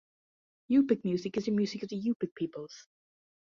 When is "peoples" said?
2.33-2.87